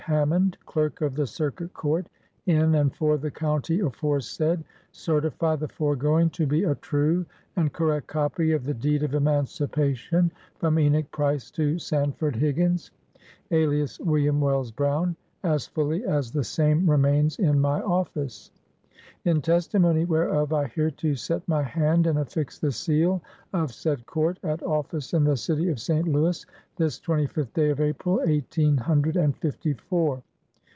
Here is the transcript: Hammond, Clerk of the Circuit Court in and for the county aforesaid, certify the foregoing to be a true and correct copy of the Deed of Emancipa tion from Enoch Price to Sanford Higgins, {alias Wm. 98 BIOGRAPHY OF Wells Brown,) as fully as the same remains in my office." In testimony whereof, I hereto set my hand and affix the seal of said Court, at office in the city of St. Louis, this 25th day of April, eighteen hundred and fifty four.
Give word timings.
Hammond, 0.05 0.57
Clerk 0.65 1.01
of 1.01 1.13
the 1.15 1.27
Circuit 1.27 1.71
Court 1.75 2.07
in 2.47 2.73
and 2.73 2.93
for 2.95 3.17
the 3.17 3.29
county 3.29 3.81
aforesaid, 3.81 4.63
certify 4.91 5.55
the 5.55 5.67
foregoing 5.67 6.31
to 6.31 6.47
be 6.47 6.63
a 6.63 6.73
true 6.73 7.23
and 7.55 7.71
correct 7.71 8.07
copy 8.07 8.51
of 8.51 8.65
the 8.65 8.73
Deed 8.73 9.03
of 9.03 9.11
Emancipa 9.11 9.95
tion 9.95 10.31
from 10.57 10.79
Enoch 10.79 11.09
Price 11.11 11.51
to 11.51 11.77
Sanford 11.77 12.35
Higgins, 12.35 12.89
{alias 13.51 13.99
Wm. 13.99 14.07
98 14.13 14.23
BIOGRAPHY 14.25 14.27
OF 14.37 14.41
Wells 14.41 14.71
Brown,) 14.71 15.15
as 15.43 15.67
fully 15.67 16.03
as 16.03 16.31
the 16.31 16.43
same 16.43 16.89
remains 16.89 17.37
in 17.37 17.59
my 17.61 17.79
office." 17.83 18.51
In 19.31 19.39
testimony 19.39 20.03
whereof, 20.03 20.51
I 20.51 20.65
hereto 20.65 21.13
set 21.13 21.47
my 21.47 21.61
hand 21.61 22.07
and 22.07 22.17
affix 22.17 22.57
the 22.57 22.71
seal 22.71 23.21
of 23.53 23.71
said 23.71 24.07
Court, 24.07 24.39
at 24.43 24.63
office 24.63 25.13
in 25.13 25.23
the 25.25 25.37
city 25.37 25.69
of 25.69 25.79
St. 25.79 26.07
Louis, 26.07 26.43
this 26.77 26.99
25th 26.99 27.53
day 27.53 27.69
of 27.69 27.79
April, 27.79 28.21
eighteen 28.25 28.77
hundred 28.77 29.17
and 29.17 29.37
fifty 29.37 29.73
four. 29.73 30.23